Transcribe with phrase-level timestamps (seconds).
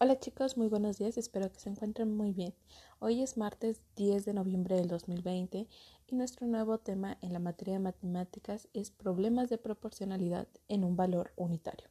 [0.00, 2.54] Hola chicos, muy buenos días, espero que se encuentren muy bien.
[3.00, 5.66] Hoy es martes 10 de noviembre del 2020
[6.06, 10.94] y nuestro nuevo tema en la materia de matemáticas es problemas de proporcionalidad en un
[10.94, 11.88] valor unitario.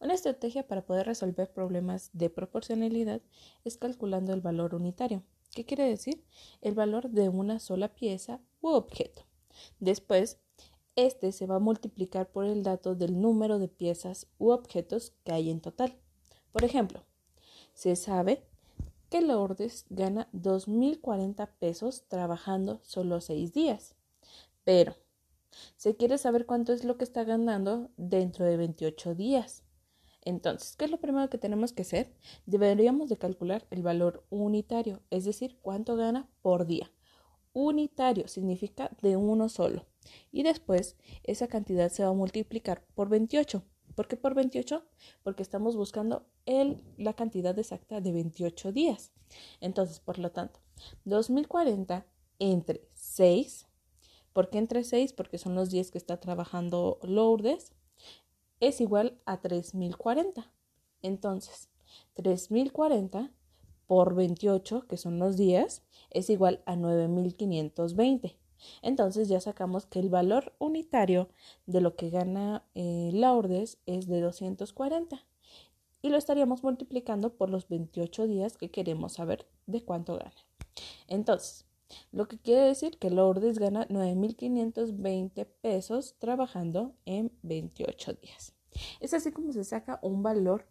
[0.00, 3.20] Una estrategia para poder resolver problemas de proporcionalidad
[3.64, 5.22] es calculando el valor unitario.
[5.54, 6.24] ¿Qué quiere decir?
[6.62, 9.26] El valor de una sola pieza u objeto.
[9.78, 10.38] Después,
[10.94, 15.32] este se va a multiplicar por el dato del número de piezas u objetos que
[15.32, 15.98] hay en total.
[16.50, 17.04] Por ejemplo,
[17.76, 18.42] se sabe
[19.10, 23.94] que Lourdes gana 2.040 pesos trabajando solo seis días,
[24.64, 24.96] pero
[25.76, 29.62] se quiere saber cuánto es lo que está ganando dentro de 28 días.
[30.22, 32.12] Entonces, ¿qué es lo primero que tenemos que hacer?
[32.46, 36.90] Deberíamos de calcular el valor unitario, es decir, cuánto gana por día.
[37.52, 39.84] Unitario significa de uno solo.
[40.32, 43.62] Y después esa cantidad se va a multiplicar por 28.
[43.96, 44.84] ¿Por qué por 28?
[45.22, 49.10] Porque estamos buscando el, la cantidad exacta de 28 días.
[49.60, 50.60] Entonces, por lo tanto,
[51.06, 52.06] 2040
[52.38, 53.66] entre 6,
[54.34, 55.14] ¿por qué entre 6?
[55.14, 57.72] Porque son los 10 que está trabajando Lourdes,
[58.60, 60.52] es igual a 3040.
[61.00, 61.70] Entonces,
[62.14, 63.32] 3040
[63.86, 68.38] por 28, que son los días, es igual a 9520.
[68.82, 71.28] Entonces ya sacamos que el valor unitario
[71.66, 75.24] de lo que gana eh, Lourdes es de 240
[76.02, 80.46] y lo estaríamos multiplicando por los 28 días que queremos saber de cuánto gana.
[81.08, 81.64] Entonces,
[82.12, 88.54] lo que quiere decir que Lourdes gana 9.520 pesos trabajando en 28 días.
[89.00, 90.66] Es así como se saca un valor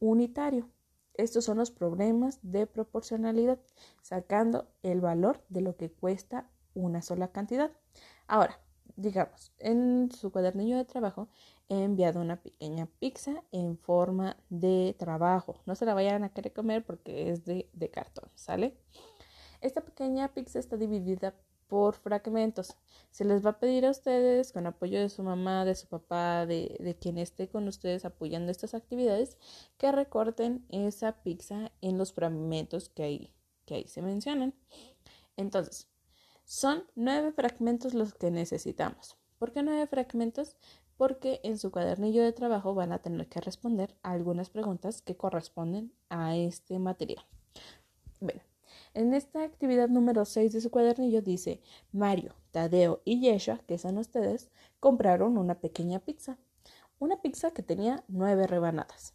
[0.00, 0.68] unitario.
[1.14, 3.58] Estos son los problemas de proporcionalidad,
[4.02, 6.48] sacando el valor de lo que cuesta
[6.78, 7.70] una sola cantidad.
[8.26, 8.58] Ahora,
[8.96, 11.28] digamos, en su cuadernillo de trabajo
[11.68, 15.60] he enviado una pequeña pizza en forma de trabajo.
[15.66, 18.76] No se la vayan a querer comer porque es de, cartón, ¿sale?
[19.60, 21.34] Esta pequeña pizza está dividida
[21.68, 22.76] por fragmentos.
[23.10, 26.46] Se les va a pedir a ustedes, con apoyo de su mamá, de su papá,
[26.46, 29.36] de, quien esté con ustedes apoyando estas actividades,
[29.76, 34.54] que recorten esa pizza en los fragmentos que ahí se mencionan.
[35.36, 35.88] Entonces,
[36.48, 39.18] son nueve fragmentos los que necesitamos.
[39.38, 40.56] ¿Por qué nueve fragmentos?
[40.96, 45.14] Porque en su cuadernillo de trabajo van a tener que responder a algunas preguntas que
[45.14, 47.22] corresponden a este material.
[48.18, 48.40] Bueno,
[48.94, 51.60] en esta actividad número 6 de su cuadernillo dice,
[51.92, 54.50] Mario, Tadeo y Yeshua, que son ustedes,
[54.80, 56.38] compraron una pequeña pizza.
[56.98, 59.12] Una pizza que tenía nueve rebanadas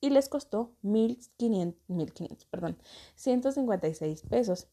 [0.00, 2.76] y les costó 1.500, 1.500, perdón,
[3.14, 4.66] 156 pesos.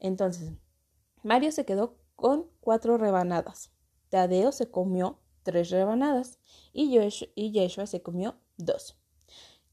[0.00, 0.52] Entonces,
[1.24, 3.72] Mario se quedó con cuatro rebanadas.
[4.10, 6.38] Tadeo se comió tres rebanadas
[6.74, 8.98] y, Yeshua, se comió dos.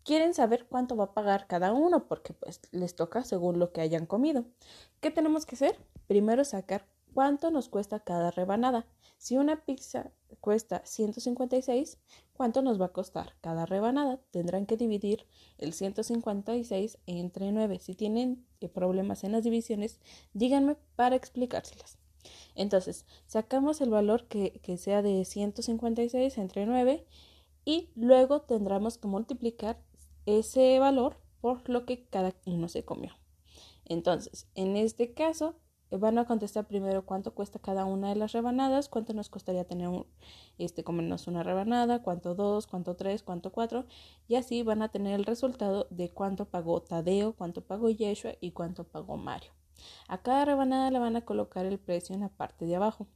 [0.05, 3.81] Quieren saber cuánto va a pagar cada uno porque pues les toca según lo que
[3.81, 4.45] hayan comido.
[5.01, 5.77] ¿Qué tenemos que hacer?
[6.07, 8.85] Primero sacar cuánto nos cuesta cada rebanada.
[9.17, 11.99] Si una pizza cuesta 156,
[12.33, 14.19] ¿cuánto nos va a costar cada rebanada?
[14.31, 15.27] Tendrán que dividir
[15.57, 17.79] el 156 entre 9.
[17.79, 19.99] Si tienen eh, problemas en las divisiones,
[20.33, 21.99] díganme para explicárselas.
[22.55, 27.05] Entonces, sacamos el valor que, sea de 156 entre 9
[27.65, 29.79] y luego tendremos que multiplicar
[30.25, 33.13] ese valor por lo que cada uno se comió.
[33.85, 35.55] Entonces, en este caso,
[35.91, 39.89] van a contestar primero cuánto cuesta cada una de las rebanadas, cuánto nos costaría tener
[39.89, 40.05] un,
[40.57, 43.85] este, comernos una rebanada, cuánto dos, cuánto tres, cuánto cuatro,
[44.27, 48.51] y así van a tener el resultado de cuánto pagó Tadeo, cuánto pagó Yeshua y
[48.51, 49.51] cuánto pagó Mario.
[50.07, 53.07] A cada rebanada le van a colocar el precio en la parte de abajo.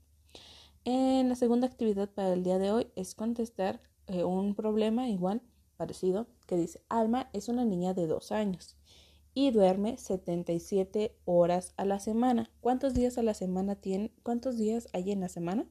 [0.83, 5.41] En la segunda actividad para el día de hoy es contestar eh, un problema igual,
[5.77, 8.75] parecido, que dice, Alma es una niña de dos años
[9.35, 12.49] y duerme 77 horas a la semana.
[12.61, 14.11] ¿Cuántos días a la semana tiene?
[14.23, 15.67] ¿Cuántos días hay en la semana?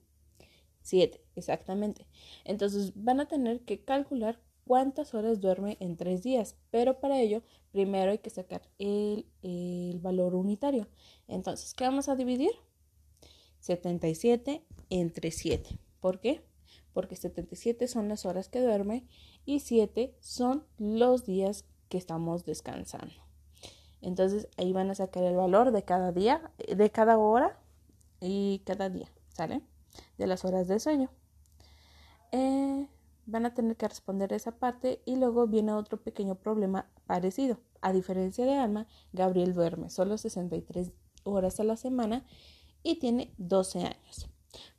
[0.82, 2.06] Siete, exactamente.
[2.44, 7.42] Entonces van a tener que calcular cuántas horas duerme en tres días, pero para ello
[7.72, 10.86] primero hay que sacar el, el valor unitario.
[11.26, 12.52] Entonces, ¿qué vamos a dividir?
[13.60, 15.78] 77 entre 7.
[16.00, 16.44] ¿Por qué?
[16.92, 19.06] Porque 77 son las horas que duerme
[19.46, 23.23] y 7 son los días que estamos descansando.
[24.04, 27.58] Entonces ahí van a sacar el valor de cada día, de cada hora
[28.20, 29.62] y cada día, ¿sale?
[30.18, 31.08] De las horas de sueño.
[32.30, 32.86] Eh,
[33.24, 37.60] van a tener que responder esa parte y luego viene otro pequeño problema parecido.
[37.80, 40.92] A diferencia de Alma, Gabriel duerme solo 63
[41.24, 42.26] horas a la semana
[42.82, 44.28] y tiene 12 años.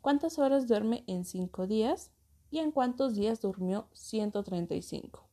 [0.02, 2.12] ¿Cuántas horas duerme en 5 días?
[2.52, 5.28] ¿Y en cuántos días durmió 135?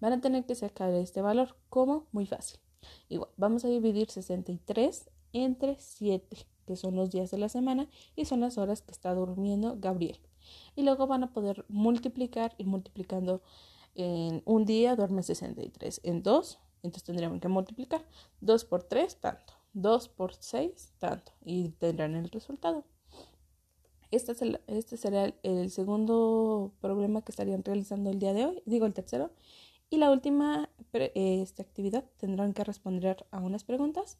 [0.00, 1.56] Van a tener que sacar este valor.
[1.70, 2.08] ¿Cómo?
[2.10, 2.63] Muy fácil.
[3.08, 8.24] Igual, vamos a dividir 63 entre 7, que son los días de la semana y
[8.24, 10.18] son las horas que está durmiendo Gabriel.
[10.76, 13.42] Y luego van a poder multiplicar y multiplicando
[13.94, 18.04] en un día duerme 63, en dos, entonces tendríamos que multiplicar
[18.40, 22.84] 2 por 3, tanto, 2 por 6, tanto, y tendrán el resultado.
[24.10, 28.62] Este, es el, este será el, segundo problema que estarían realizando el día de hoy,
[28.66, 29.30] digo el tercero.
[29.94, 34.18] Y la última esta actividad tendrán que responder a unas preguntas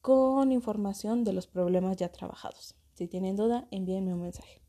[0.00, 2.74] con información de los problemas ya trabajados.
[2.94, 4.62] Si tienen duda, envíenme un mensaje.